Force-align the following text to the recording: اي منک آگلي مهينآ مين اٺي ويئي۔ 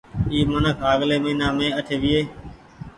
اي 0.31 0.39
منک 0.49 0.77
آگلي 0.91 1.17
مهينآ 1.23 1.47
مين 1.57 1.71
اٺي 1.79 1.95
ويئي۔ 2.01 2.21